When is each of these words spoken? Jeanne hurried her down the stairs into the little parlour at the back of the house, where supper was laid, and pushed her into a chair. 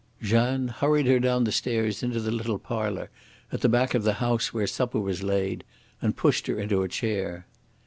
Jeanne 0.19 0.69
hurried 0.69 1.05
her 1.05 1.19
down 1.19 1.43
the 1.43 1.51
stairs 1.51 2.01
into 2.01 2.19
the 2.19 2.31
little 2.31 2.57
parlour 2.57 3.11
at 3.51 3.61
the 3.61 3.69
back 3.69 3.93
of 3.93 4.01
the 4.01 4.13
house, 4.13 4.51
where 4.51 4.65
supper 4.65 4.99
was 4.99 5.21
laid, 5.21 5.63
and 6.01 6.17
pushed 6.17 6.47
her 6.47 6.59
into 6.59 6.81
a 6.81 6.87
chair. 6.87 7.45